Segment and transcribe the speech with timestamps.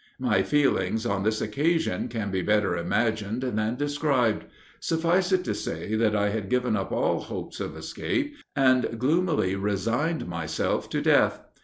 [0.17, 4.45] My feelings, on this occasion, can be better imagined than described;
[4.79, 9.55] suffice it to say, that I had given up all hopes of escape, and gloomily
[9.55, 11.43] resigned myself to death.